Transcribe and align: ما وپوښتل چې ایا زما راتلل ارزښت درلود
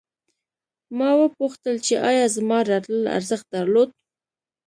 ما 0.97 1.09
وپوښتل 1.21 1.75
چې 1.85 1.93
ایا 2.09 2.25
زما 2.35 2.59
راتلل 2.71 3.03
ارزښت 3.17 3.45
درلود 3.55 3.89